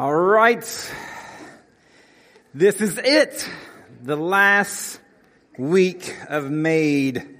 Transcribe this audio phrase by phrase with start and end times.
[0.00, 0.64] All right.
[2.54, 3.46] This is it.
[4.02, 4.98] The last
[5.58, 7.38] week of Made.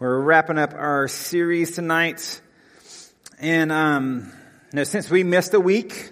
[0.00, 2.40] We're wrapping up our series tonight.
[3.38, 4.32] And, um,
[4.72, 6.10] you know, since we missed a week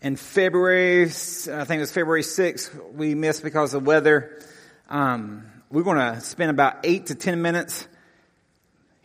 [0.00, 4.40] in February, I think it was February 6th, we missed because of weather.
[4.88, 7.88] Um, we're going to spend about eight to ten minutes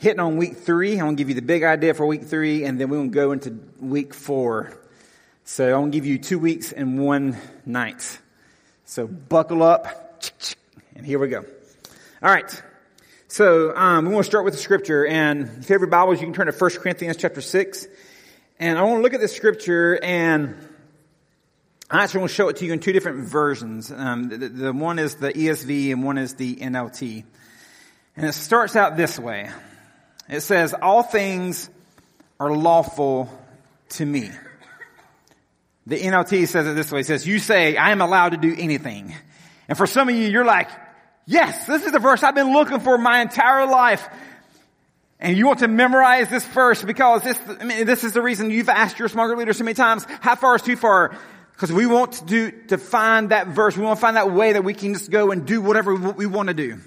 [0.01, 0.93] hitting on week three.
[0.93, 3.11] I'm going to give you the big idea for week three, and then we're going
[3.11, 4.73] to go into week four.
[5.43, 8.19] So I'm going to give you two weeks and one night.
[8.85, 9.85] So buckle up,
[10.95, 11.45] and here we go.
[12.23, 12.63] All right.
[13.27, 16.19] So um, we want to start with the scripture, and if you have your Bibles,
[16.19, 17.87] you can turn to 1 Corinthians chapter 6.
[18.57, 20.55] And I want to look at this scripture, and
[21.91, 23.91] I actually want to show it to you in two different versions.
[23.91, 27.23] Um, the, the one is the ESV, and one is the NLT.
[28.17, 29.51] And it starts out this way.
[30.29, 31.69] It says, all things
[32.39, 33.29] are lawful
[33.89, 34.31] to me.
[35.87, 37.01] The NLT says it this way.
[37.01, 39.13] It says, you say, I am allowed to do anything.
[39.67, 40.69] And for some of you, you're like,
[41.25, 44.07] yes, this is the verse I've been looking for my entire life.
[45.19, 48.49] And you want to memorize this verse because this, I mean, this is the reason
[48.49, 51.15] you've asked your group leader so many times, how far is too far?
[51.53, 53.77] Because we want to do, to find that verse.
[53.77, 56.25] We want to find that way that we can just go and do whatever we
[56.25, 56.79] want to do.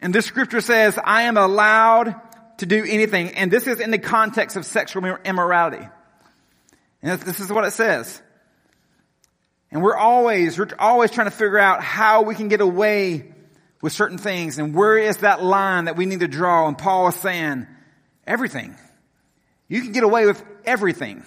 [0.00, 2.14] And this scripture says, I am allowed
[2.62, 3.30] to do anything.
[3.30, 5.84] And this is in the context of sexual immorality.
[7.02, 8.22] And this is what it says.
[9.72, 13.32] And we're always, we're always trying to figure out how we can get away
[13.80, 16.68] with certain things and where is that line that we need to draw.
[16.68, 17.66] And Paul is saying,
[18.26, 18.76] everything.
[19.66, 21.24] You can get away with everything.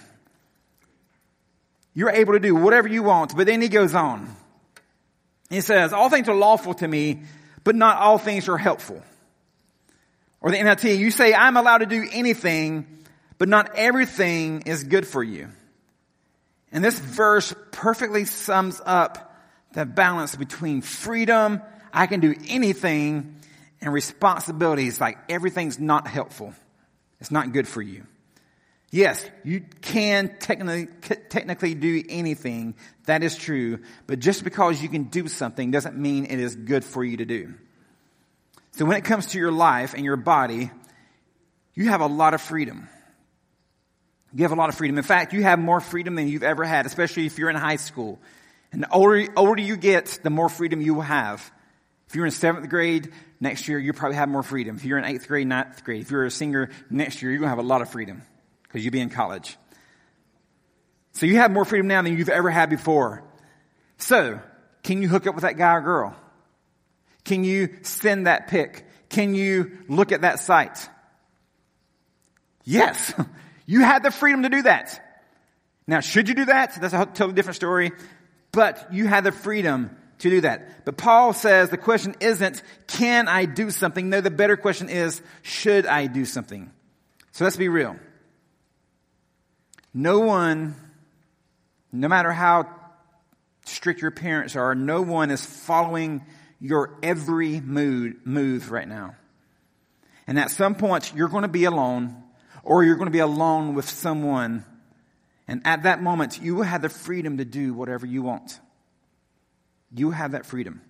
[1.93, 3.35] You're able to do whatever you want.
[3.35, 4.33] But then he goes on.
[5.49, 7.23] He says, all things are lawful to me,
[7.65, 9.03] but not all things are helpful.
[10.45, 12.85] Or the NLT, you say, I'm allowed to do anything,
[13.39, 15.49] but not everything is good for you.
[16.71, 19.35] And this verse perfectly sums up
[19.73, 23.37] the balance between freedom, I can do anything,
[23.81, 26.53] and responsibilities like everything's not helpful.
[27.19, 28.05] It's not good for you.
[28.91, 30.85] Yes, you can technically,
[31.29, 32.75] technically do anything.
[33.07, 33.79] That is true.
[34.05, 37.25] But just because you can do something doesn't mean it is good for you to
[37.25, 37.55] do.
[38.75, 40.69] So when it comes to your life and your body,
[41.75, 42.89] you have a lot of freedom.
[44.33, 44.97] You have a lot of freedom.
[44.97, 47.77] In fact, you have more freedom than you've ever had, especially if you're in high
[47.77, 48.19] school.
[48.73, 51.49] And the older, older you get, the more freedom you will have.
[52.09, 54.75] If you're in seventh grade, next year you probably have more freedom.
[54.75, 57.47] If you're in eighth grade, ninth grade, if you're a senior next year, you're going
[57.47, 58.23] to have a lot of freedom
[58.63, 59.55] because you'll be in college.
[61.13, 63.23] So you have more freedom now than you've ever had before.
[63.99, 64.41] So,
[64.83, 66.15] can you hook up with that guy or girl?
[67.25, 68.85] Can you send that pic?
[69.09, 70.89] Can you look at that site?
[72.63, 73.13] Yes.
[73.67, 75.01] You had the freedom to do that.
[75.87, 76.79] Now, should you do that?
[76.79, 77.93] That's a totally different story.
[78.51, 80.85] But you had the freedom to do that.
[80.85, 84.09] But Paul says the question isn't, can I do something?
[84.09, 86.71] No, the better question is, should I do something?
[87.31, 87.97] So let's be real.
[89.93, 90.75] No one,
[91.91, 92.69] no matter how
[93.65, 96.23] strict your parents are, no one is following
[96.65, 99.15] your every mood, move right now.
[100.25, 102.23] And at some point, you're going to be alone,
[102.63, 104.65] or you're going to be alone with someone.
[105.47, 108.59] And at that moment, you will have the freedom to do whatever you want.
[109.93, 110.81] You have that freedom.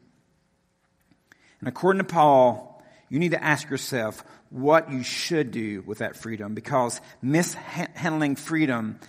[1.59, 6.15] And according to Paul, you need to ask yourself what you should do with that
[6.15, 8.99] freedom because mishandling freedom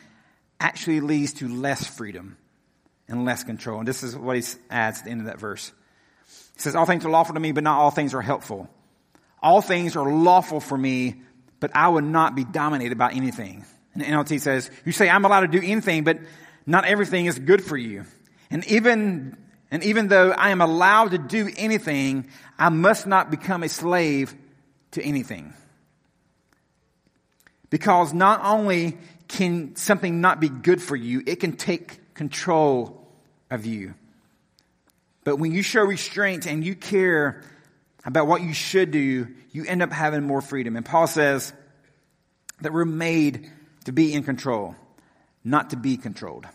[0.58, 2.36] actually leads to less freedom
[3.06, 3.78] and less control.
[3.78, 5.70] And this is what he adds at the end of that verse.
[6.56, 8.68] He says, all things are lawful to me, but not all things are helpful.
[9.42, 11.16] All things are lawful for me,
[11.60, 13.64] but I would not be dominated by anything.
[13.94, 16.18] And NLT says, you say I'm allowed to do anything, but
[16.66, 18.04] not everything is good for you.
[18.50, 19.36] And even,
[19.70, 22.28] and even though I am allowed to do anything,
[22.58, 24.34] I must not become a slave
[24.92, 25.52] to anything.
[27.68, 28.96] Because not only
[29.28, 33.06] can something not be good for you, it can take control
[33.50, 33.94] of you.
[35.26, 37.42] But when you show restraint and you care
[38.04, 40.76] about what you should do, you end up having more freedom.
[40.76, 41.52] And Paul says
[42.60, 43.50] that we're made
[43.86, 44.76] to be in control,
[45.42, 46.46] not to be controlled.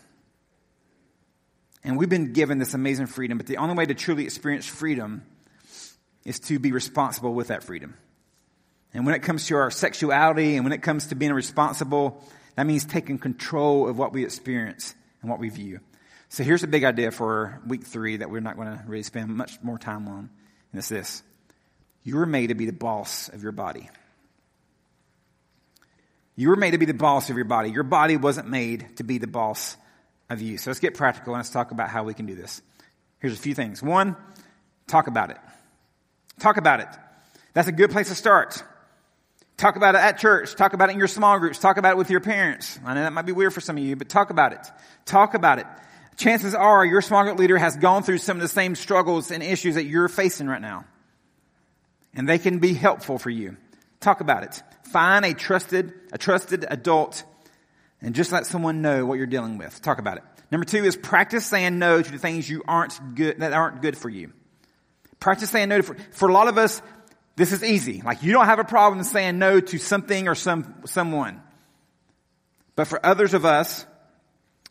[1.84, 5.22] And we've been given this amazing freedom, but the only way to truly experience freedom
[6.24, 7.94] is to be responsible with that freedom.
[8.94, 12.24] And when it comes to our sexuality and when it comes to being responsible,
[12.56, 15.80] that means taking control of what we experience and what we view.
[16.32, 19.28] So here's a big idea for week three that we're not going to really spend
[19.28, 20.30] much more time on.
[20.72, 21.22] And it's this.
[22.04, 23.90] You were made to be the boss of your body.
[26.34, 27.70] You were made to be the boss of your body.
[27.70, 29.76] Your body wasn't made to be the boss
[30.30, 30.56] of you.
[30.56, 32.62] So let's get practical and let's talk about how we can do this.
[33.18, 33.82] Here's a few things.
[33.82, 34.16] One,
[34.86, 35.38] talk about it.
[36.40, 36.88] Talk about it.
[37.52, 38.64] That's a good place to start.
[39.58, 40.54] Talk about it at church.
[40.54, 41.58] Talk about it in your small groups.
[41.58, 42.80] Talk about it with your parents.
[42.86, 44.66] I know that might be weird for some of you, but talk about it.
[45.04, 45.66] Talk about it.
[46.22, 49.42] Chances are your small group leader has gone through some of the same struggles and
[49.42, 50.84] issues that you're facing right now.
[52.14, 53.56] And they can be helpful for you.
[53.98, 54.62] Talk about it.
[54.84, 57.24] Find a trusted, a trusted adult
[58.00, 59.82] and just let someone know what you're dealing with.
[59.82, 60.22] Talk about it.
[60.52, 63.98] Number two is practice saying no to the things you aren't good, that aren't good
[63.98, 64.32] for you.
[65.18, 66.80] Practice saying no to, for, for a lot of us,
[67.34, 68.00] this is easy.
[68.00, 71.42] Like you don't have a problem saying no to something or some, someone.
[72.76, 73.86] But for others of us,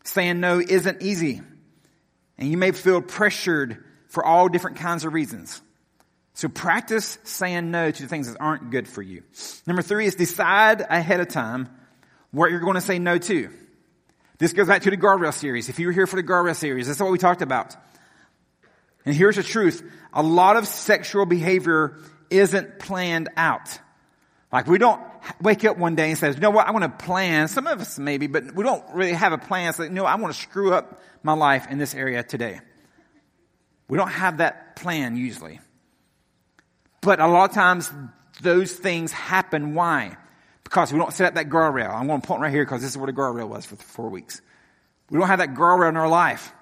[0.03, 1.41] saying no isn't easy.
[2.37, 5.61] And you may feel pressured for all different kinds of reasons.
[6.33, 9.23] So practice saying no to the things that aren't good for you.
[9.67, 11.69] Number three is decide ahead of time
[12.31, 13.49] what you're going to say no to.
[14.37, 15.69] This goes back to the guardrail series.
[15.69, 17.75] If you were here for the guardrail series, that's what we talked about.
[19.05, 19.83] And here's the truth.
[20.13, 21.97] A lot of sexual behavior
[22.29, 23.79] isn't planned out.
[24.51, 25.01] Like we don't
[25.41, 27.47] wake up one day and say, you know what, I want to plan.
[27.47, 29.73] Some of us maybe, but we don't really have a plan.
[29.73, 32.59] So, you know, I want to screw up my life in this area today.
[33.87, 35.59] We don't have that plan usually.
[37.01, 37.91] But a lot of times
[38.41, 39.73] those things happen.
[39.73, 40.17] Why?
[40.63, 41.93] Because we don't set up that guardrail.
[41.93, 44.09] I'm going to point right here because this is where the guardrail was for four
[44.09, 44.41] weeks.
[45.09, 46.53] We don't have that guardrail in our life.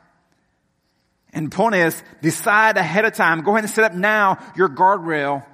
[1.32, 3.42] And the point is, decide ahead of time.
[3.42, 5.46] Go ahead and set up now your guardrail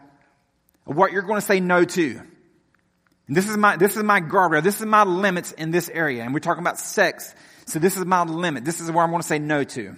[0.86, 2.22] of what you're going to say no to.
[3.27, 4.62] This is my, this is my guardrail.
[4.62, 6.24] This is my limits in this area.
[6.24, 7.33] And we're talking about sex.
[7.66, 8.66] So this is my limit.
[8.66, 9.95] This is where I'm going to say no to.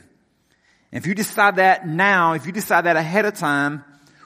[0.91, 3.83] If you decide that now, if you decide that ahead of time,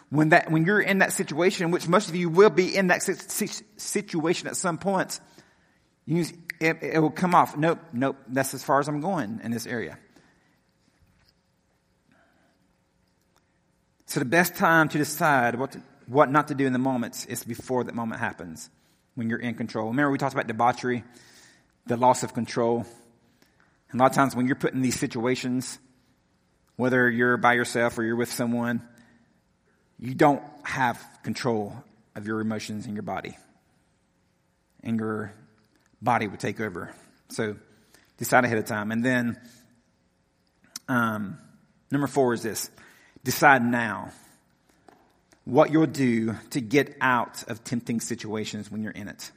[0.09, 3.01] when that, when you're in that situation, which most of you will be in that
[3.77, 5.19] situation at some point,
[6.05, 6.25] you,
[6.59, 7.57] it, it will come off.
[7.57, 9.97] Nope, nope, that's as far as I'm going in this area.
[14.05, 17.25] So the best time to decide what to, what not to do in the moments
[17.25, 18.69] is before that moment happens,
[19.15, 19.87] when you're in control.
[19.87, 21.03] Remember we talked about debauchery,
[21.85, 22.85] the loss of control.
[23.91, 25.77] And a lot of times when you're put in these situations,
[26.75, 28.81] whether you're by yourself or you're with someone,
[29.99, 31.75] you don't have control
[32.15, 33.37] of your emotions and your body.
[34.83, 35.33] And your
[36.01, 36.93] body would take over.
[37.29, 37.55] So
[38.17, 38.91] decide ahead of time.
[38.91, 39.39] And then
[40.87, 41.37] um,
[41.91, 42.69] number four is this
[43.23, 44.11] decide now
[45.45, 49.31] what you'll do to get out of tempting situations when you're in it.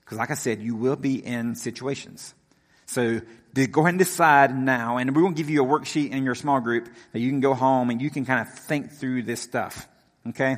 [0.00, 2.34] Because, like I said, you will be in situations.
[2.86, 3.20] So
[3.54, 6.34] go ahead and decide now, and we're going to give you a worksheet in your
[6.34, 9.40] small group that you can go home and you can kind of think through this
[9.40, 9.86] stuff.
[10.28, 10.56] Okay?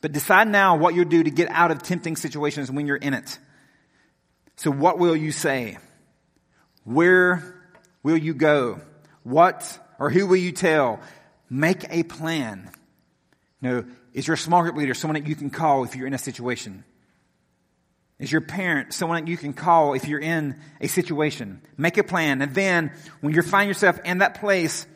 [0.00, 3.14] But decide now what you'll do to get out of tempting situations when you're in
[3.14, 3.38] it.
[4.56, 5.78] So, what will you say?
[6.84, 7.42] Where
[8.02, 8.80] will you go?
[9.22, 11.00] What or who will you tell?
[11.50, 12.70] Make a plan.
[14.12, 16.84] Is your small group leader someone that you can call if you're in a situation?
[18.18, 21.60] Is your parent someone that you can call if you're in a situation?
[21.76, 22.40] Make a plan.
[22.40, 24.86] And then when you find yourself in that place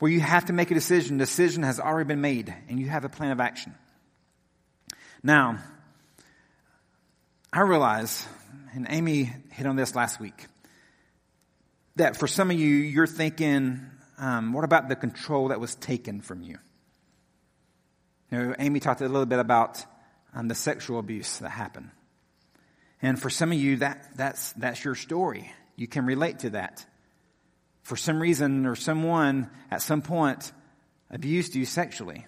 [0.00, 2.88] where you have to make a decision, the decision has already been made and you
[2.88, 3.74] have a plan of action.
[5.22, 5.58] Now,
[7.52, 8.26] I realize,
[8.74, 10.46] and Amy hit on this last week,
[11.96, 13.80] that for some of you, you're thinking,
[14.18, 16.58] um, what about the control that was taken from you?
[18.30, 19.84] Know, Amy talked a little bit about
[20.34, 21.90] um, the sexual abuse that happened.
[23.02, 25.50] And for some of you, that, that's, that's your story.
[25.76, 26.84] You can relate to that.
[27.82, 30.52] For some reason or someone at some point
[31.10, 32.26] abused you sexually.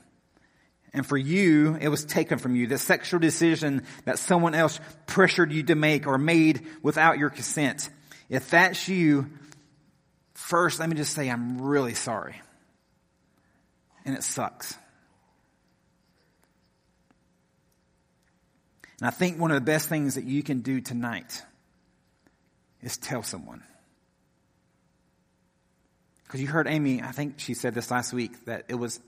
[0.94, 2.66] And for you, it was taken from you.
[2.66, 7.88] The sexual decision that someone else pressured you to make or made without your consent.
[8.28, 9.30] If that's you,
[10.34, 12.40] first, let me just say I'm really sorry.
[14.04, 14.74] And it sucks.
[19.02, 21.42] And I think one of the best things that you can do tonight
[22.82, 23.64] is tell someone.
[26.22, 29.00] Because you heard Amy, I think she said this last week, that it was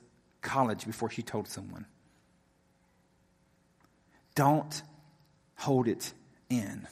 [0.42, 1.86] college before she told someone.
[4.34, 4.82] Don't
[5.54, 6.12] hold it
[6.50, 6.88] in.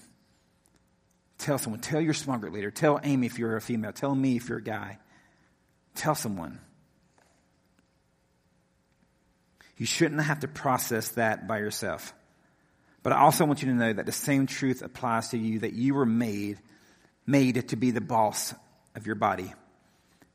[1.38, 1.80] Tell someone.
[1.80, 2.70] Tell your small leader.
[2.70, 3.92] Tell Amy if you're a female.
[3.92, 5.00] Tell me if you're a guy.
[5.96, 6.60] Tell someone.
[9.76, 12.14] You shouldn't have to process that by yourself.
[13.02, 15.72] But I also want you to know that the same truth applies to you that
[15.72, 16.58] you were made,
[17.26, 18.54] made to be the boss
[18.94, 19.52] of your body.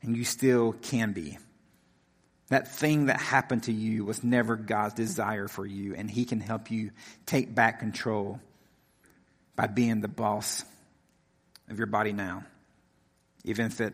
[0.02, 1.38] And you still can be.
[2.48, 6.40] That thing that happened to you was never God's desire for you, and He can
[6.40, 6.90] help you
[7.26, 8.40] take back control
[9.54, 10.64] by being the boss
[11.68, 12.44] of your body now,
[13.44, 13.92] even if it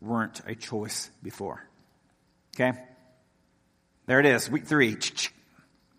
[0.00, 1.64] weren't a choice before.
[2.54, 2.72] Okay?
[4.06, 4.96] There it is, week three.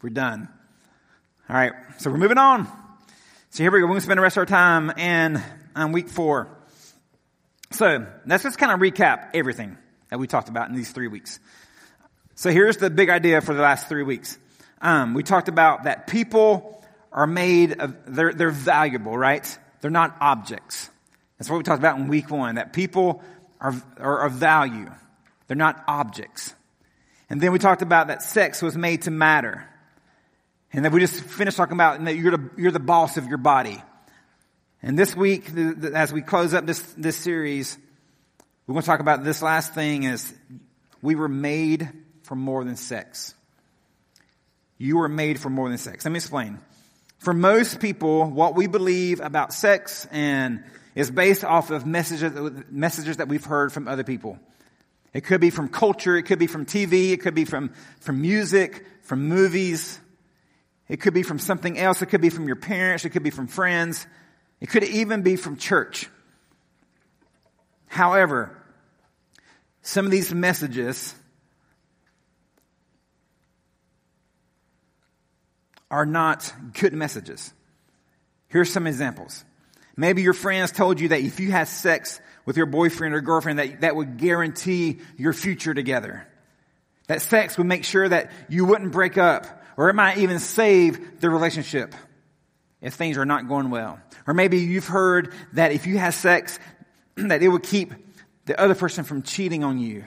[0.01, 0.49] We're done.
[1.49, 2.67] All right, so we're moving on.
[3.51, 3.85] So here we go.
[3.85, 5.41] We're going to spend the rest of our time in
[5.77, 6.49] on week four.
[7.71, 9.77] So let's just kind of recap everything
[10.09, 11.39] that we talked about in these three weeks.
[12.35, 14.37] So here's the big idea for the last three weeks.
[14.81, 19.57] Um, we talked about that people are made of, they're, they're valuable, right?
[19.79, 20.89] They're not objects.
[21.37, 23.23] That's what we talked about in week one, that people
[23.61, 24.91] are, are of value.
[25.47, 26.53] They're not objects.
[27.29, 29.65] And then we talked about that sex was made to matter.
[30.73, 33.37] And then we just finished talking about that you're the, you're the boss of your
[33.37, 33.81] body.
[34.81, 37.77] And this week, as we close up this, this series,
[38.67, 40.33] we're going to talk about this last thing is
[41.01, 41.89] we were made
[42.23, 43.33] for more than sex.
[44.77, 46.05] You were made for more than sex.
[46.05, 46.59] Let me explain.
[47.17, 52.33] For most people, what we believe about sex and is based off of messages,
[52.69, 54.37] messages that we've heard from other people.
[55.13, 58.21] It could be from culture, it could be from TV, it could be from, from
[58.21, 59.99] music, from movies.
[60.89, 63.29] It could be from something else, it could be from your parents, it could be
[63.29, 64.07] from friends.
[64.59, 66.09] It could even be from church.
[67.87, 68.55] However,
[69.81, 71.13] some of these messages
[75.89, 77.53] are not good messages.
[78.47, 79.45] Here's some examples.
[79.95, 83.59] Maybe your friends told you that if you had sex with your boyfriend or girlfriend,
[83.59, 86.27] that, that would guarantee your future together.
[87.07, 91.21] That sex would make sure that you wouldn't break up, or it might even save
[91.21, 91.93] the relationship
[92.81, 93.99] if things are not going well.
[94.25, 96.59] Or maybe you've heard that if you have sex,
[97.15, 97.93] that it would keep
[98.45, 100.03] the other person from cheating on you.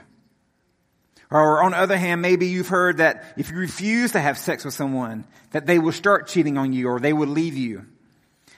[1.30, 4.64] Or on the other hand, maybe you've heard that if you refuse to have sex
[4.64, 7.86] with someone, that they will start cheating on you or they will leave you.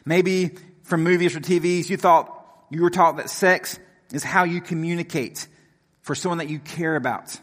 [0.07, 0.53] Maybe
[0.85, 2.39] from movies or TVs, you thought,
[2.71, 3.79] you were taught that sex
[4.13, 5.47] is how you communicate
[6.01, 7.39] for someone that you care about.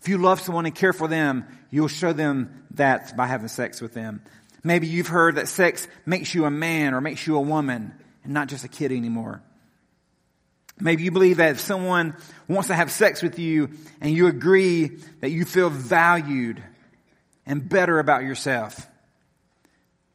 [0.00, 3.80] If you love someone and care for them, you'll show them that by having sex
[3.80, 4.22] with them.
[4.62, 8.32] Maybe you've heard that sex makes you a man or makes you a woman and
[8.32, 9.42] not just a kid anymore.
[10.78, 12.14] Maybe you believe that if someone
[12.46, 16.62] wants to have sex with you and you agree that you feel valued
[17.46, 18.86] and better about yourself.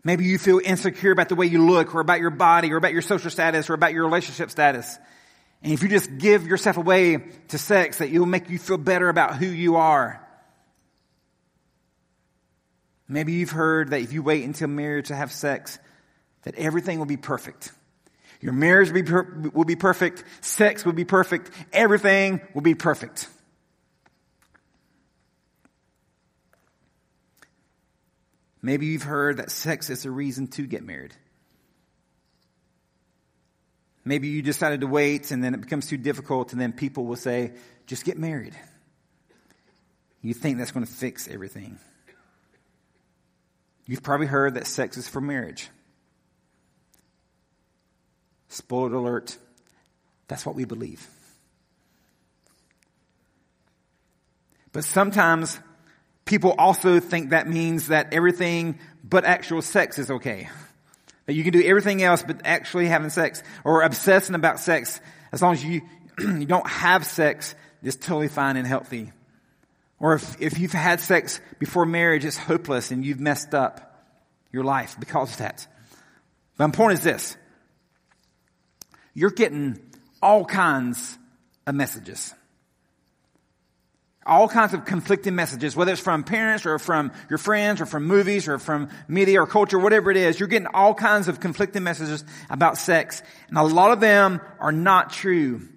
[0.03, 2.93] Maybe you feel insecure about the way you look or about your body or about
[2.93, 4.97] your social status or about your relationship status.
[5.61, 7.17] And if you just give yourself away
[7.49, 10.26] to sex, that it will make you feel better about who you are.
[13.07, 15.79] Maybe you've heard that if you wait until marriage to have sex,
[16.43, 17.71] that everything will be perfect.
[18.41, 20.23] Your marriage will be, per- will be perfect.
[20.41, 21.49] Sex will be perfect.
[21.73, 23.29] Everything will be perfect.
[28.61, 31.13] Maybe you've heard that sex is a reason to get married.
[34.03, 37.15] Maybe you decided to wait and then it becomes too difficult and then people will
[37.15, 37.53] say,
[37.85, 38.55] just get married.
[40.21, 41.77] You think that's going to fix everything.
[43.87, 45.69] You've probably heard that sex is for marriage.
[48.49, 49.37] Spoiler alert,
[50.27, 51.07] that's what we believe.
[54.73, 55.59] But sometimes
[56.25, 60.49] people also think that means that everything but actual sex is okay.
[61.25, 64.99] That you can do everything else but actually having sex or obsessing about sex
[65.31, 65.81] as long as you,
[66.19, 69.11] you don't have sex, it's totally fine and healthy.
[69.99, 74.05] Or if, if you've had sex before marriage, it's hopeless and you've messed up
[74.51, 75.67] your life because of that.
[76.57, 77.37] But the point is this.
[79.13, 79.79] You're getting
[80.21, 81.17] all kinds
[81.65, 82.33] of messages.
[84.25, 88.05] All kinds of conflicting messages, whether it's from parents or from your friends or from
[88.05, 91.83] movies or from media or culture, whatever it is, you're getting all kinds of conflicting
[91.83, 93.23] messages about sex.
[93.47, 95.67] And a lot of them are not true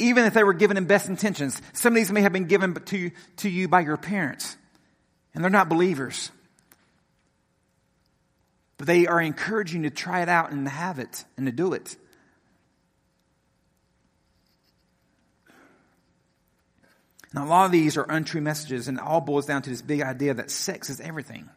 [0.00, 1.60] even if they were given in best intentions.
[1.72, 4.56] Some of these may have been given to, to you by your parents,
[5.34, 6.30] and they're not believers.
[8.78, 11.74] But they are encouraging you to try it out and have it and to do
[11.74, 11.96] it.
[17.32, 19.82] Now, a lot of these are untrue messages, and it all boils down to this
[19.82, 21.48] big idea that sex is everything.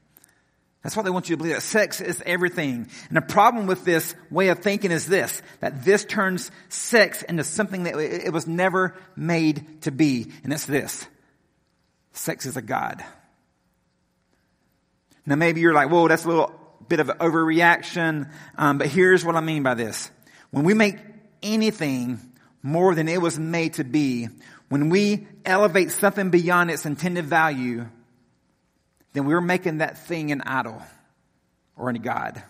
[0.84, 2.90] That's what they want you to believe, that sex is everything.
[3.08, 7.46] And the problem with this way of thinking is this, that this turns sex into
[7.46, 10.30] something that it was never made to be.
[10.44, 11.08] And it's this.
[12.12, 13.04] Sex is a God.
[15.26, 16.54] Now maybe you're like, whoa, that's a little
[16.90, 18.30] bit of an overreaction.
[18.58, 20.12] Um, but here's what I mean by this.
[20.52, 20.98] When we make
[21.42, 22.20] anything
[22.62, 24.28] more than it was made to be,
[24.68, 27.88] when we elevate something beyond its intended value,
[29.14, 30.82] then we're making that thing an idol
[31.78, 32.42] or a God.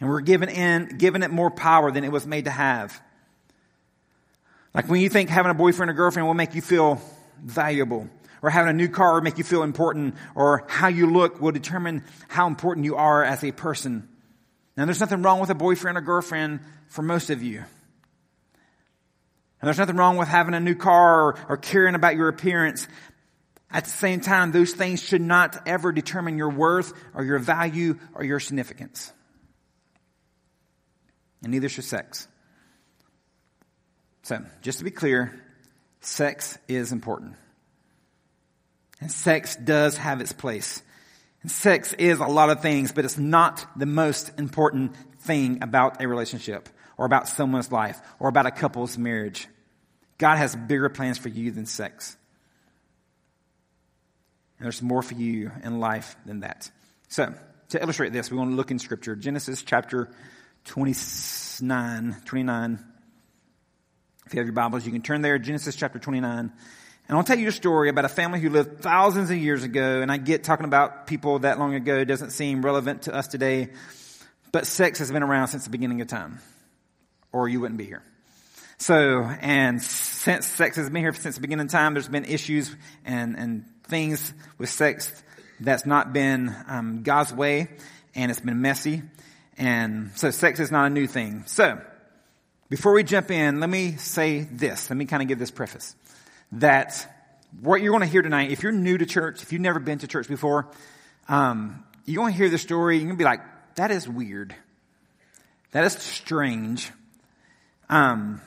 [0.00, 3.00] And we're given in, given it more power than it was made to have.
[4.74, 7.00] Like when you think having a boyfriend or girlfriend will make you feel
[7.42, 8.08] valuable,
[8.42, 11.50] or having a new car will make you feel important, or how you look will
[11.50, 14.08] determine how important you are as a person.
[14.76, 17.64] Now there's nothing wrong with a boyfriend or girlfriend for most of you.
[19.60, 22.86] And there's nothing wrong with having a new car or, or caring about your appearance.
[23.70, 27.98] At the same time, those things should not ever determine your worth or your value
[28.14, 29.12] or your significance.
[31.42, 32.26] And neither should sex.
[34.22, 35.42] So, just to be clear,
[36.00, 37.36] sex is important.
[39.00, 40.82] And sex does have its place.
[41.42, 46.02] And sex is a lot of things, but it's not the most important thing about
[46.02, 49.46] a relationship or about someone's life or about a couple's marriage.
[50.16, 52.16] God has bigger plans for you than sex.
[54.58, 56.70] And there's more for you in life than that.
[57.08, 57.32] So,
[57.70, 59.14] to illustrate this, we want to look in scripture.
[59.14, 60.10] Genesis chapter
[60.64, 62.78] 29, 29.
[64.26, 66.52] If you have your Bibles, you can turn there, Genesis chapter 29.
[67.08, 70.02] And I'll tell you a story about a family who lived thousands of years ago.
[70.02, 73.70] And I get talking about people that long ago doesn't seem relevant to us today.
[74.52, 76.40] But sex has been around since the beginning of time.
[77.32, 78.02] Or you wouldn't be here.
[78.78, 82.74] So, and since sex has been here since the beginning of time, there's been issues
[83.04, 85.12] and, and things with sex
[85.60, 87.68] that's not been um, God's way.
[88.14, 89.02] And it's been messy.
[89.56, 91.44] And so sex is not a new thing.
[91.46, 91.80] So,
[92.68, 94.90] before we jump in, let me say this.
[94.90, 95.96] Let me kind of give this preface
[96.52, 97.06] that
[97.60, 99.98] what you're going to hear tonight, if you're new to church, if you've never been
[99.98, 100.68] to church before,
[101.28, 103.40] um, you're going to hear the story, you're going to be like,
[103.76, 104.54] that is weird.
[105.72, 106.90] That is strange.
[107.88, 108.40] Um,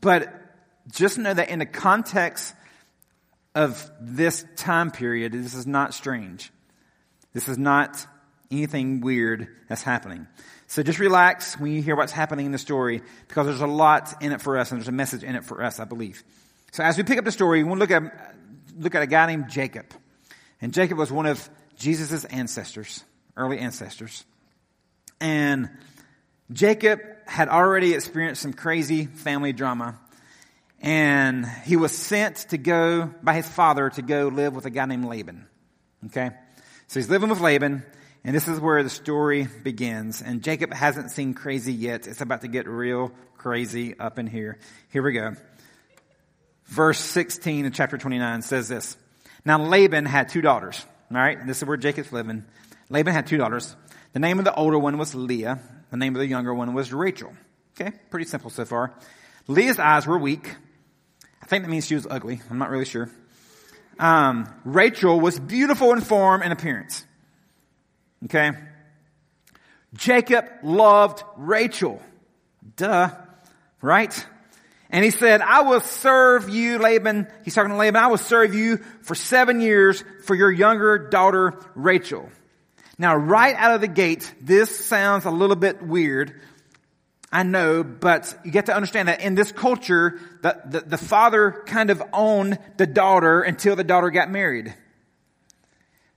[0.00, 0.32] but
[0.92, 2.54] just know that in the context
[3.54, 6.50] of this time period, this is not strange.
[7.32, 8.06] This is not
[8.50, 10.26] anything weird that's happening.
[10.66, 14.22] So just relax when you hear what's happening in the story because there's a lot
[14.22, 16.22] in it for us and there's a message in it for us, I believe.
[16.72, 18.36] So as we pick up the story, we want to look at,
[18.76, 19.86] look at a guy named Jacob.
[20.60, 23.02] And Jacob was one of Jesus' ancestors,
[23.36, 24.24] early ancestors.
[25.20, 25.70] And
[26.52, 29.98] Jacob had already experienced some crazy family drama.
[30.80, 34.86] And he was sent to go by his father to go live with a guy
[34.86, 35.46] named Laban.
[36.06, 36.30] Okay?
[36.86, 37.84] So he's living with Laban.
[38.24, 40.22] And this is where the story begins.
[40.22, 42.06] And Jacob hasn't seen crazy yet.
[42.06, 44.58] It's about to get real crazy up in here.
[44.90, 45.36] Here we go
[46.70, 48.96] verse 16 of chapter 29 says this.
[49.44, 50.84] Now Laban had two daughters.
[51.10, 51.44] All right.
[51.46, 52.44] This is where Jacob's living.
[52.88, 53.76] Laban had two daughters.
[54.12, 55.60] The name of the older one was Leah.
[55.90, 57.32] The name of the younger one was Rachel.
[57.74, 57.92] Okay.
[58.10, 58.94] Pretty simple so far.
[59.48, 60.54] Leah's eyes were weak.
[61.42, 62.40] I think that means she was ugly.
[62.50, 63.10] I'm not really sure.
[63.98, 67.04] Um, Rachel was beautiful in form and appearance.
[68.24, 68.52] Okay.
[69.94, 72.00] Jacob loved Rachel.
[72.76, 73.10] Duh.
[73.82, 74.26] Right?
[74.90, 77.28] And he said, I will serve you, Laban.
[77.44, 78.02] He's talking to Laban.
[78.02, 82.28] I will serve you for seven years for your younger daughter, Rachel.
[82.98, 86.40] Now, right out of the gate, this sounds a little bit weird.
[87.32, 91.62] I know, but you get to understand that in this culture, the, the, the father
[91.66, 94.74] kind of owned the daughter until the daughter got married.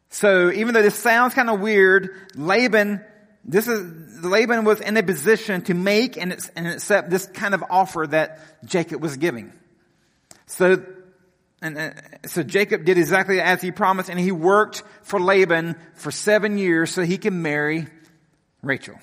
[0.09, 3.03] So even though this sounds kind of weird, Laban
[3.45, 7.63] this is, Laban was in a position to make and, and accept this kind of
[7.69, 9.51] offer that Jacob was giving.
[10.45, 10.83] So,
[11.61, 11.93] and,
[12.25, 16.91] so Jacob did exactly as he promised and he worked for Laban for seven years
[16.91, 17.87] so he can marry
[18.61, 18.95] Rachel,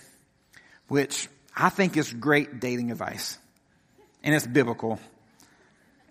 [0.88, 1.28] which
[1.60, 3.38] I think it's great dating advice.
[4.22, 4.98] And it's biblical.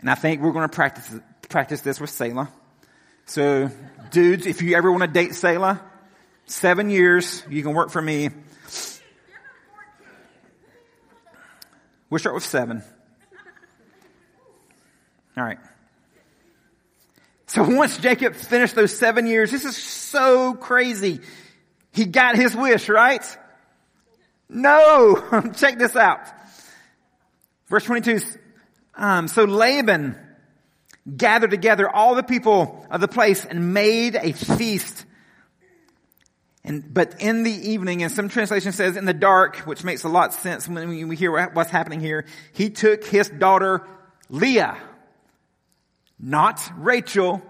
[0.01, 2.49] And I think we're going to practice, practice this with Selah.
[3.25, 3.69] So
[4.11, 5.81] dudes, if you ever want to date Selah,
[6.49, 8.31] Seven years, you can work for me.
[12.09, 12.81] We'll start with seven.
[15.37, 15.59] All right.
[17.45, 21.19] So once Jacob finished those seven years, this is so crazy.
[21.93, 23.23] He got his wish, right?
[24.49, 25.51] No!
[25.55, 26.21] Check this out.
[27.67, 28.19] Verse 22,
[28.95, 30.17] um, so Laban
[31.15, 35.05] gathered together all the people of the place and made a feast
[36.63, 40.09] and, but in the evening, and some translation says in the dark, which makes a
[40.09, 43.87] lot of sense when we hear what's happening here, he took his daughter
[44.29, 44.77] Leah,
[46.19, 47.41] not Rachel,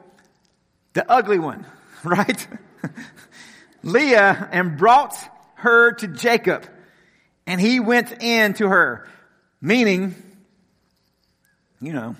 [0.93, 1.65] the ugly one,
[2.03, 2.47] right?
[3.83, 5.17] Leah, and brought
[5.55, 6.65] her to Jacob,
[7.49, 9.07] and he went in to her,
[9.59, 10.13] meaning,
[11.81, 12.15] you know.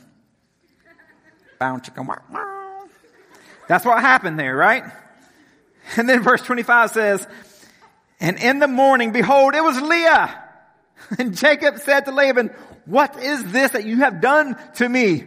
[3.68, 4.84] That's what happened there, right?
[5.98, 7.28] And then verse 25 says,
[8.20, 10.46] And in the morning, behold, it was Leah.
[11.18, 12.50] And Jacob said to Laban,
[12.86, 15.26] what is this that you have done to me?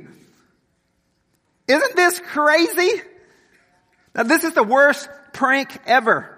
[1.67, 3.03] Isn't this crazy?
[4.15, 6.32] Now this is the worst prank ever.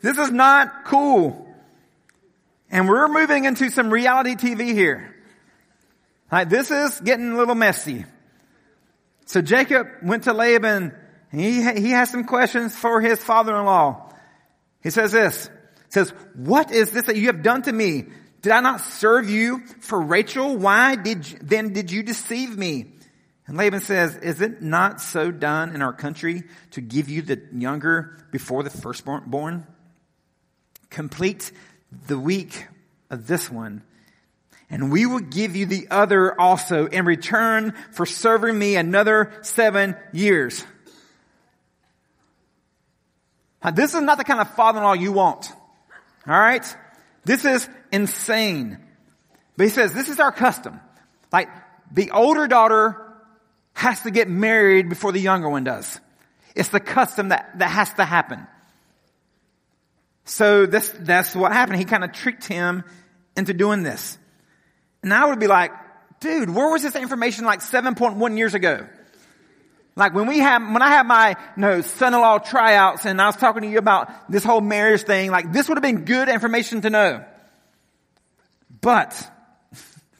[0.00, 1.46] This is not cool.
[2.70, 5.14] And we're moving into some reality TV here.
[6.30, 8.04] Right, this is getting a little messy.
[9.26, 10.94] So Jacob went to Laban
[11.32, 14.12] and he, he has some questions for his father-in-law.
[14.82, 15.50] He says this,
[15.88, 18.06] says, what is this that you have done to me?
[18.42, 20.56] Did I not serve you for Rachel?
[20.56, 22.92] Why did you, then did you deceive me?
[23.46, 27.42] And Laban says, is it not so done in our country to give you the
[27.52, 29.66] younger before the firstborn?
[30.90, 31.52] Complete
[32.06, 32.66] the week
[33.08, 33.82] of this one
[34.70, 39.96] and we will give you the other also in return for serving me another seven
[40.12, 40.64] years.
[43.64, 45.52] Now, this is not the kind of father-in-law you want.
[46.26, 46.64] Alright?
[47.24, 48.78] This is insane.
[49.56, 50.80] But he says, this is our custom.
[51.32, 51.48] Like,
[51.90, 52.96] the older daughter
[53.74, 56.00] has to get married before the younger one does.
[56.54, 58.46] It's the custom that, that has to happen.
[60.30, 61.80] So this, that's what happened.
[61.80, 62.84] He kind of tricked him
[63.36, 64.16] into doing this.
[65.02, 65.72] And I would be like,
[66.20, 68.86] dude, where was this information like 7.1 years ago?
[69.96, 73.34] Like when we have, when I had my, you know, son-in-law tryouts and I was
[73.34, 76.82] talking to you about this whole marriage thing, like this would have been good information
[76.82, 77.24] to know.
[78.80, 79.28] But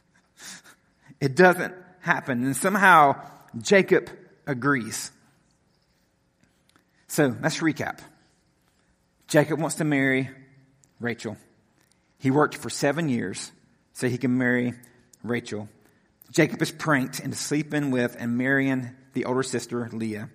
[1.21, 2.45] it doesn't happen.
[2.45, 3.15] And somehow
[3.57, 4.11] Jacob
[4.45, 5.13] agrees.
[7.07, 8.01] So let's recap.
[9.31, 10.29] Jacob wants to marry
[10.99, 11.37] Rachel.
[12.19, 13.53] He worked for seven years
[13.93, 14.75] so he can marry
[15.23, 15.69] Rachel.
[16.33, 20.29] Jacob is pranked into sleeping with and marrying the older sister, Leah.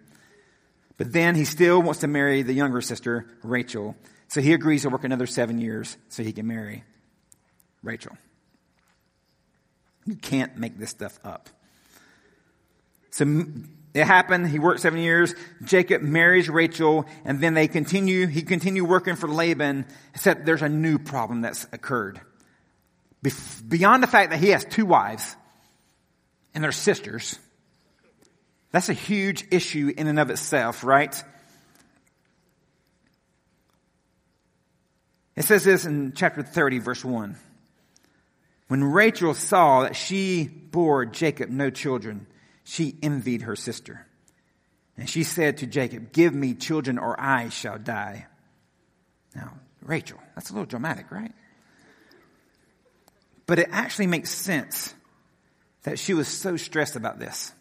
[0.97, 3.97] But then he still wants to marry the younger sister, Rachel.
[4.29, 6.86] So he agrees to work another seven years so he can marry
[7.84, 8.15] Rachel.
[10.05, 11.49] You can't make this stuff up.
[13.12, 13.25] So
[13.95, 14.49] it happened.
[14.49, 15.34] He worked seven years.
[15.63, 18.27] Jacob marries Rachel, and then they continue.
[18.27, 22.19] He continued working for Laban, except there's a new problem that's occurred.
[23.65, 25.38] Beyond the fact that he has two wives
[26.53, 27.39] and they're sisters,
[28.71, 31.23] that's a huge issue in and of itself, right?
[35.38, 37.38] It says this in chapter 30, verse 1.
[38.67, 42.27] When Rachel saw that she bore Jacob no children,
[42.65, 44.06] she envied her sister.
[44.97, 48.28] And she said to Jacob, Give me children or I shall die.
[49.34, 51.32] Now, Rachel, that's a little dramatic, right?
[53.45, 54.93] But it actually makes sense
[55.84, 57.54] that she was so stressed about this.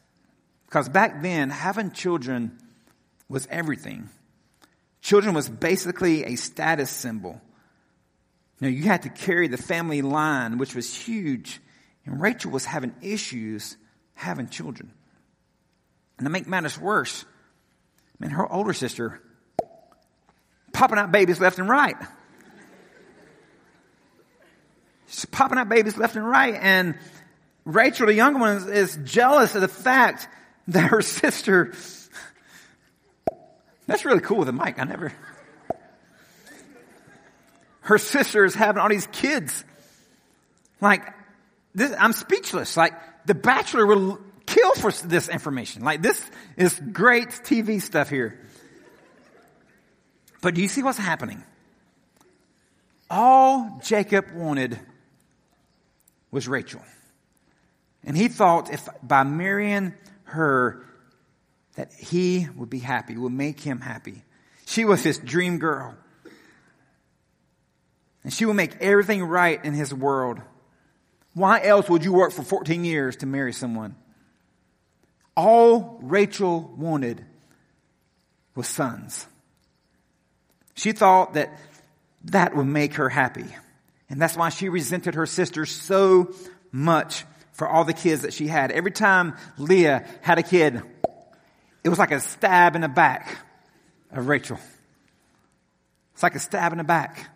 [0.67, 2.59] Because back then, having children
[3.29, 4.09] was everything.
[5.03, 7.41] Children was basically a status symbol.
[8.61, 11.61] Know, you had to carry the family line, which was huge.
[12.07, 13.77] And Rachel was having issues
[14.15, 14.93] having children.
[16.19, 19.21] And to make matters worse, I mean, her older sister
[20.73, 21.97] popping out babies left and right.
[25.09, 26.55] She's popping out babies left and right.
[26.55, 26.97] And
[27.65, 30.29] Rachel, the younger one, is jealous of the fact
[30.69, 31.73] that her sister,
[33.87, 34.79] that's really cool with the mic.
[34.79, 35.13] I never,
[37.83, 39.65] her sister is having all these kids.
[40.81, 41.03] Like,
[41.75, 42.77] this, I'm speechless.
[42.77, 42.95] Like,
[43.27, 45.83] the bachelor will kill for this information.
[45.83, 46.23] Like, this
[46.57, 48.41] is great TV stuff here.
[50.43, 51.43] But do you see what's happening?
[53.11, 54.79] All Jacob wanted
[56.31, 56.83] was Rachel.
[58.05, 60.85] And he thought if by marrying her
[61.77, 64.23] that he would be happy, would make him happy.
[64.67, 65.95] She was his dream girl.
[68.23, 70.41] And she would make everything right in his world.
[71.35, 73.97] Why else would you work for 14 years to marry someone?
[75.37, 77.25] All Rachel wanted
[78.55, 79.27] was sons.
[80.75, 81.57] She thought that
[82.27, 83.47] that would make her happy.
[84.09, 86.33] And that's why she resented her sister so
[86.71, 88.71] much for all the kids that she had.
[88.71, 90.83] Every time Leah had a kid,
[91.83, 93.39] it was like a stab in the back
[94.13, 94.59] of Rachel.
[96.13, 97.29] It's like a stab in the back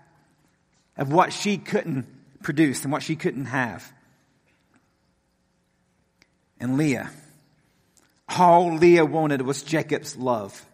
[0.96, 2.06] of what she couldn't
[2.42, 3.92] produce and what she couldn't have.
[6.60, 7.10] And Leah,
[8.28, 10.64] all Leah wanted was Jacob's love.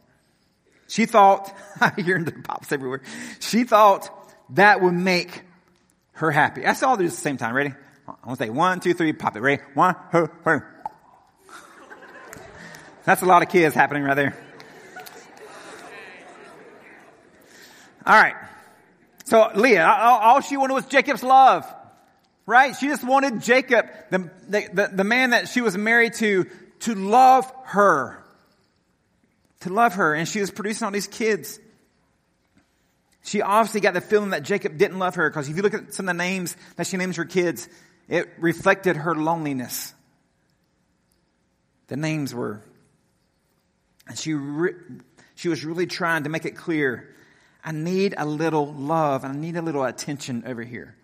[0.89, 3.03] She thought, I hear the pops everywhere.
[3.41, 4.11] She thought
[4.51, 5.43] that would make
[6.13, 6.63] her happy.
[6.63, 7.55] That's all do at the same time.
[7.55, 7.75] Ready?
[8.07, 9.41] I'm gonna say one, two, three, pop it.
[9.41, 9.63] Ready?
[9.75, 10.71] One, her, her.
[13.05, 14.37] That's a lot of kids happening right there.
[18.07, 18.35] All right.
[19.25, 21.67] So Leah, all she wanted was Jacob's love.
[22.47, 22.77] Right?
[22.77, 26.45] She just wanted Jacob, the, the, the, man that she was married to,
[26.81, 28.23] to love her.
[29.61, 30.15] To love her.
[30.15, 31.59] And she was producing all these kids.
[33.23, 35.95] She obviously got the feeling that Jacob didn't love her because if you look at
[35.95, 37.67] some of the names that she names her kids,
[38.09, 39.95] it reflected her loneliness.
[41.87, 42.63] The names were,
[44.07, 44.73] and she, re,
[45.35, 47.14] she was really trying to make it clear
[47.65, 50.95] I need a little love and I need a little attention over here.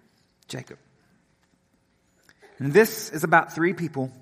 [0.46, 0.79] Jacob.
[2.59, 4.12] And this is about three people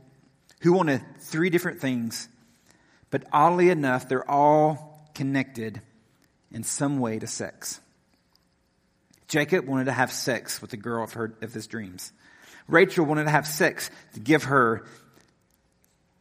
[0.61, 2.29] who wanted three different things,
[3.11, 5.81] but oddly enough, they're all connected
[6.53, 7.81] in some way to sex.
[9.27, 12.13] Jacob wanted to have sex with the girl of, her, of his dreams.
[12.69, 14.87] Rachel wanted to have sex to give her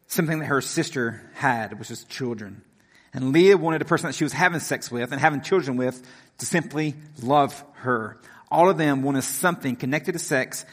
[0.07, 2.63] something that her sister had, which is children.
[3.13, 6.05] And Leah wanted a person that she was having sex with and having children with
[6.39, 8.19] to simply love her.
[8.49, 10.65] All of them wanted something connected to sex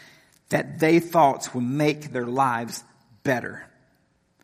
[0.51, 2.85] that they thought would make their lives
[3.23, 3.67] better.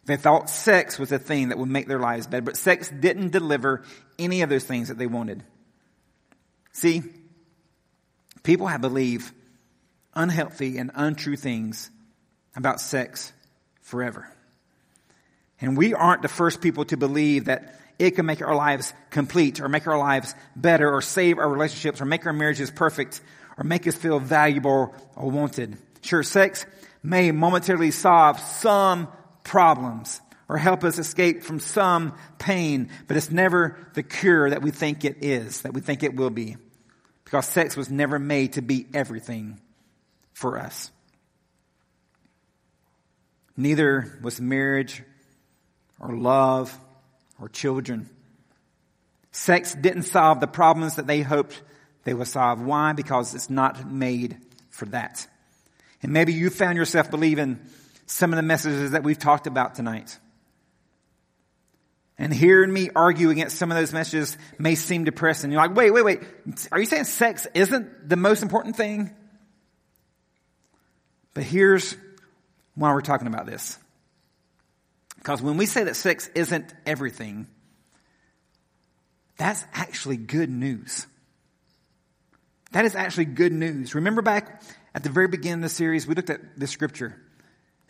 [0.07, 3.31] They thought sex was a thing that would make their lives better, but sex didn't
[3.31, 3.85] deliver
[4.19, 5.45] any of those things that they wanted.
[6.73, 7.03] See,
[8.43, 9.33] people have believed
[10.15, 11.91] unhealthy and untrue things
[12.57, 13.33] about sex
[13.83, 14.29] forever.
[15.61, 19.61] And we aren't the first people to believe that it can make our lives complete
[19.61, 23.21] or make our lives better or save our relationships or make our marriages perfect
[23.59, 25.77] or make us feel valuable or wanted.
[26.01, 26.65] Sure, sex
[27.03, 29.07] may momentarily solve some
[29.45, 34.71] problems or help us escape from some pain, but it's never the cure that we
[34.71, 36.57] think it is, that we think it will be.
[37.25, 39.61] Because sex was never made to be everything
[40.33, 40.91] for us.
[43.59, 45.03] Neither was marriage
[46.01, 46.77] or love
[47.41, 48.09] or children.
[49.33, 51.61] Sex didn't solve the problems that they hoped
[52.05, 52.61] they would solve.
[52.61, 52.93] Why?
[52.93, 54.37] Because it's not made
[54.71, 55.27] for that.
[56.03, 57.61] And maybe you found yourself believing
[58.07, 60.19] some of the messages that we've talked about tonight.
[62.19, 65.51] And hearing me argue against some of those messages may seem depressing.
[65.51, 66.21] You're like, wait, wait, wait.
[66.71, 69.11] Are you saying sex isn't the most important thing?
[71.33, 71.97] But here's
[72.75, 73.79] why we're talking about this.
[75.21, 77.47] Because when we say that sex isn't everything,
[79.37, 81.07] that's actually good news.
[82.73, 83.95] That is actually good news.
[83.95, 84.63] Remember back
[84.95, 87.21] at the very beginning of the series, we looked at this scripture.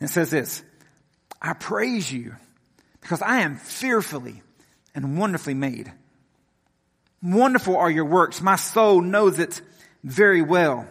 [0.00, 0.62] And it says this
[1.40, 2.34] I praise you
[3.00, 4.42] because I am fearfully
[4.94, 5.92] and wonderfully made.
[7.22, 8.40] Wonderful are your works.
[8.40, 9.60] My soul knows it
[10.02, 10.88] very well.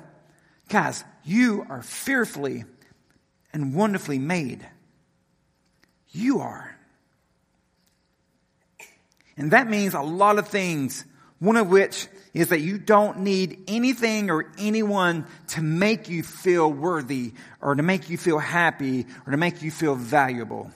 [0.69, 2.63] Guys, you are fearfully
[3.51, 4.65] and wonderfully made.
[6.11, 6.75] You are.
[9.37, 11.05] And that means a lot of things,
[11.39, 16.71] one of which is that you don't need anything or anyone to make you feel
[16.71, 20.71] worthy or to make you feel happy or to make you feel valuable.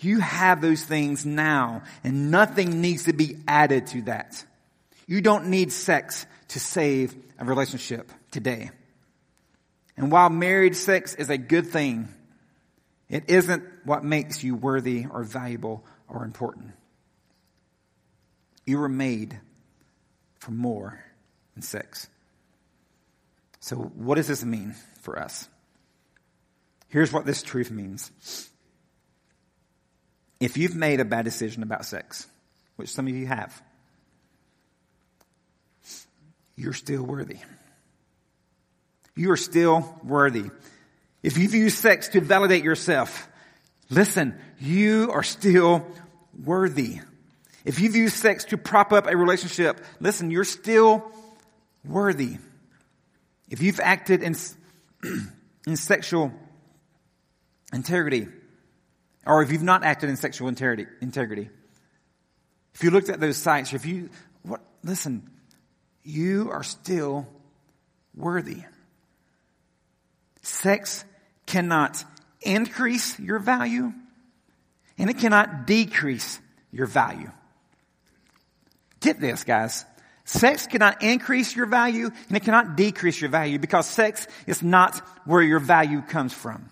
[0.00, 4.44] You have those things now and nothing needs to be added to that.
[5.06, 8.70] You don't need sex to save a relationship today.
[9.96, 12.08] And while married sex is a good thing,
[13.08, 16.72] it isn't what makes you worthy or valuable or important.
[18.66, 19.38] You were made
[20.38, 21.04] for more
[21.54, 22.08] than sex.
[23.60, 25.48] So, what does this mean for us?
[26.88, 28.10] Here's what this truth means.
[30.40, 32.26] If you've made a bad decision about sex,
[32.76, 33.62] which some of you have,
[36.56, 37.38] you're still worthy.
[39.16, 40.50] You are still worthy.
[41.24, 43.28] If you've used sex to validate yourself,
[43.88, 45.86] listen, you are still
[46.44, 47.00] worthy.
[47.64, 51.10] If you've used sex to prop up a relationship, listen, you're still
[51.82, 52.36] worthy.
[53.48, 54.36] If you've acted in,
[55.66, 56.30] in sexual
[57.72, 58.28] integrity,
[59.26, 61.48] or if you've not acted in sexual integrity, integrity,
[62.74, 64.10] if you looked at those sites, if you,
[64.42, 65.30] what, listen,
[66.02, 67.26] you are still
[68.14, 68.62] worthy.
[70.42, 71.06] Sex
[71.46, 72.04] cannot
[72.42, 73.92] increase your value
[74.98, 77.30] and it cannot decrease your value.
[79.00, 79.84] Get this, guys.
[80.24, 84.98] Sex cannot increase your value and it cannot decrease your value because sex is not
[85.26, 86.70] where your value comes from.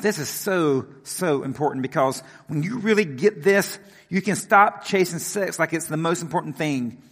[0.00, 3.78] This is so, so important because when you really get this,
[4.08, 7.02] you can stop chasing sex like it's the most important thing.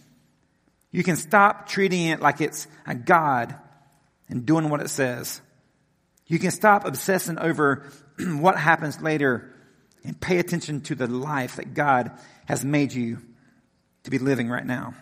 [0.91, 3.55] You can stop treating it like it's a God
[4.29, 5.41] and doing what it says.
[6.27, 9.53] You can stop obsessing over what happens later
[10.03, 12.11] and pay attention to the life that God
[12.45, 13.19] has made you
[14.03, 14.93] to be living right now.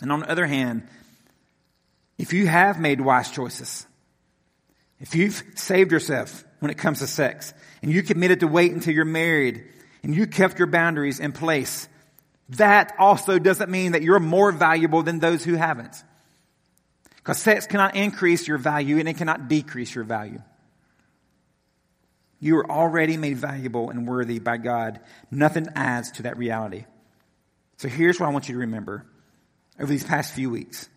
[0.00, 0.86] And on the other hand,
[2.18, 3.86] if you have made wise choices,
[5.00, 7.52] if you've saved yourself when it comes to sex,
[7.82, 9.64] and you committed to wait until you're married,
[10.02, 11.88] and you kept your boundaries in place,
[12.50, 16.02] that also doesn't mean that you're more valuable than those who haven't.
[17.24, 20.42] Because sex cannot increase your value and it cannot decrease your value.
[22.38, 25.00] You are already made valuable and worthy by God.
[25.30, 26.84] Nothing adds to that reality.
[27.78, 29.06] So here's what I want you to remember
[29.80, 30.90] over these past few weeks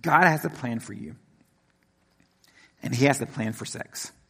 [0.00, 1.16] God has a plan for you,
[2.80, 4.12] and He has a plan for sex.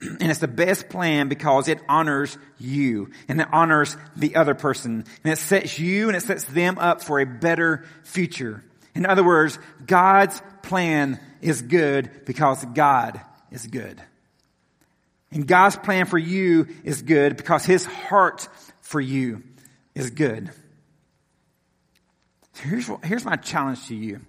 [0.00, 5.04] And it's the best plan because it honors you and it honors the other person
[5.22, 8.64] and it sets you and it sets them up for a better future.
[8.94, 14.00] In other words, God's plan is good because God is good.
[15.30, 18.48] And God's plan for you is good because His heart
[18.82, 19.42] for you
[19.94, 20.50] is good.
[22.58, 24.20] Here's, what, here's my challenge to you.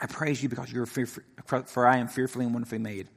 [0.00, 1.22] I praise you because you're fearful,
[1.66, 3.08] for I am fearfully and wonderfully made.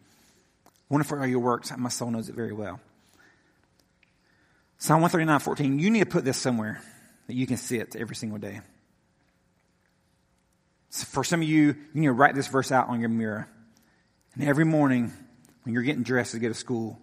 [0.89, 1.71] Wonderful are your works.
[1.77, 2.79] My soul knows it very well.
[4.77, 5.79] Psalm 139, 14.
[5.79, 6.81] You need to put this somewhere
[7.27, 8.61] that you can see it every single day.
[11.03, 13.47] For some of you, you need to write this verse out on your mirror.
[14.33, 15.11] And every morning,
[15.63, 16.99] when you're getting dressed to go to school,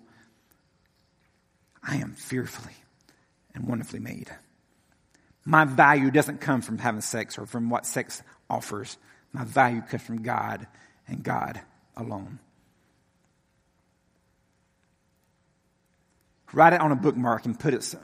[1.82, 2.74] I am fearfully
[3.54, 4.30] and wonderfully made.
[5.44, 8.96] My value doesn't come from having sex or from what sex offers.
[9.32, 10.66] My value comes from God
[11.08, 11.60] and God
[11.96, 12.38] alone.
[16.52, 17.94] Write it on a bookmark and put it.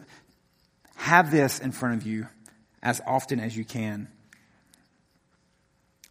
[0.96, 2.26] Have this in front of you
[2.82, 4.08] as often as you can.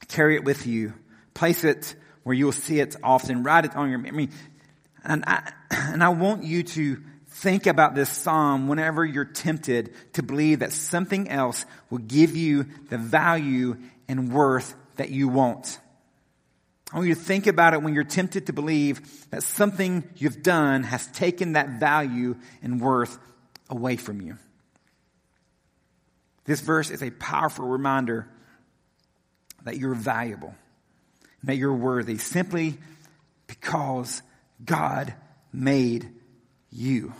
[0.08, 0.94] Carry it with you.
[1.34, 3.44] Place it where you'll see it often.
[3.44, 4.30] Write it on your, memory.
[5.04, 6.98] and I, and I want you to
[7.30, 12.66] think about this psalm whenever you're tempted to believe that something else will give you
[12.90, 15.80] the value and worth that you want.
[16.92, 20.42] I want you to think about it when you're tempted to believe that something you've
[20.42, 23.20] done has taken that value and worth
[23.70, 24.38] away from you.
[26.46, 28.30] This verse is a powerful reminder
[29.64, 30.56] that you're valuable,
[31.44, 32.78] that you're worthy, simply
[33.48, 34.22] because
[34.64, 35.14] God
[35.52, 36.10] made
[36.72, 37.14] you.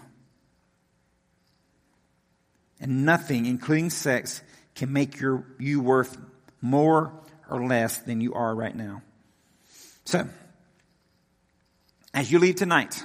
[2.80, 4.42] And nothing, including sex,
[4.76, 6.18] can make your, you worth
[6.62, 7.12] more
[7.50, 9.02] or less than you are right now.
[10.06, 10.28] So,
[12.14, 13.04] as you leave tonight,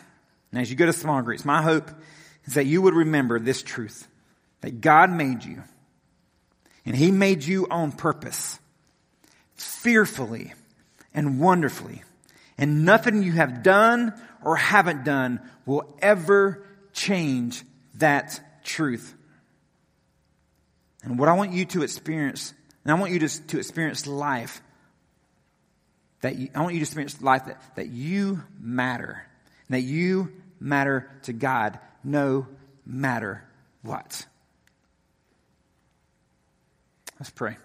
[0.51, 1.91] and as you go to small groups, my hope
[2.45, 4.07] is that you would remember this truth
[4.61, 5.63] that God made you,
[6.85, 8.59] and He made you on purpose,
[9.63, 10.53] fearfully
[11.15, 12.03] and wonderfully.
[12.59, 14.13] And nothing you have done
[14.45, 17.63] or haven't done will ever change
[17.95, 19.15] that truth.
[21.03, 24.61] And what I want you to experience, and I want you to, to experience life,
[26.21, 29.27] that you, I want you to experience life that, that you matter,
[29.69, 32.47] that you matter to God no
[32.87, 33.45] matter
[33.83, 34.27] what.
[37.19, 37.57] Let's pray.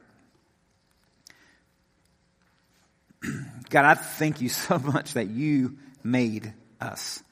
[3.69, 7.23] God, I thank you so much that you made us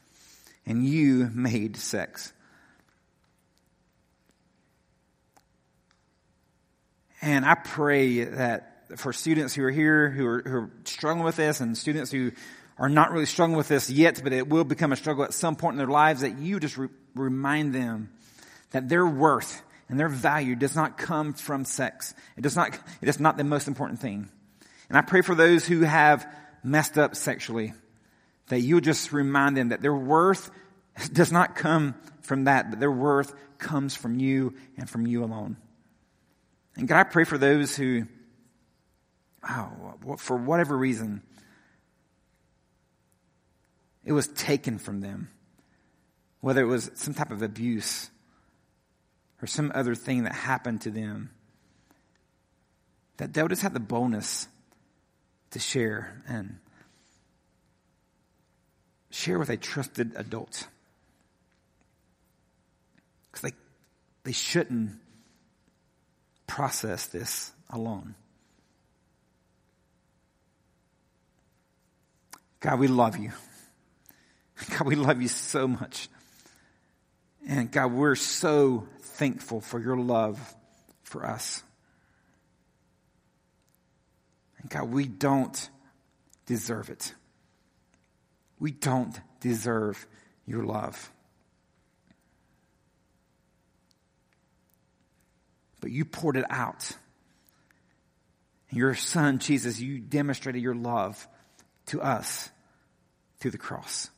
[0.65, 2.33] and you made sex.
[7.21, 11.35] And I pray that for students who are here who are, who are struggling with
[11.35, 12.31] this and students who
[12.77, 15.55] are not really struggling with this yet, but it will become a struggle at some
[15.55, 18.09] point in their lives, that you just re- remind them
[18.71, 22.13] that their worth and their value does not come from sex.
[22.37, 24.29] It does not, it is not the most important thing.
[24.89, 26.27] And I pray for those who have
[26.63, 27.73] messed up sexually,
[28.47, 30.51] that you'll just remind them that their worth
[31.13, 35.57] does not come from that, but their worth comes from you and from you alone.
[36.75, 38.07] And God, I pray for those who,
[39.49, 41.21] oh, for whatever reason,
[44.03, 45.29] it was taken from them.
[46.41, 48.09] Whether it was some type of abuse
[49.41, 51.31] or some other thing that happened to them,
[53.17, 54.47] that they'll just have the boldness
[55.55, 56.57] to share and
[59.09, 60.67] share with a trusted adult.
[63.31, 63.57] Because they,
[64.25, 64.99] they shouldn't
[66.45, 68.15] process this alone.
[72.59, 73.31] God, we love you.
[74.71, 76.09] God, we love you so much.
[77.47, 80.37] And God, we're so thankful for your love
[81.03, 81.63] for us.
[84.69, 85.69] God, we don't
[86.45, 87.13] deserve it.
[88.59, 90.05] We don't deserve
[90.45, 91.11] your love.
[95.81, 96.91] But you poured it out.
[98.71, 101.27] Your son, Jesus, you demonstrated your love
[101.87, 102.49] to us
[103.39, 104.09] through the cross.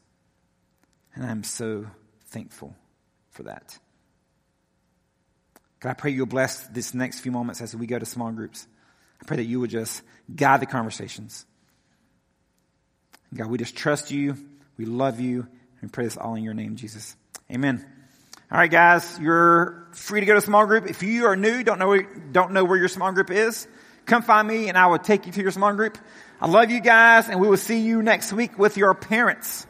[1.14, 1.86] And I'm so
[2.28, 2.76] thankful
[3.32, 3.78] for that.
[5.80, 8.68] God, I pray you'll bless this next few moments as we go to small groups.
[9.22, 10.02] I pray that you would just
[10.34, 11.46] guide the conversations.
[13.34, 14.38] God, we just trust you.
[14.78, 15.48] We love you.
[15.82, 17.16] And pray this all in your name, Jesus.
[17.52, 17.86] Amen.
[18.52, 20.90] All right, guys, you're free to go to small group.
[20.90, 22.00] If you are new, don't know,
[22.32, 23.68] don't know where your small group is,
[24.06, 25.98] come find me and I will take you to your small group.
[26.40, 29.68] I love you guys and we will see you next week with your parents.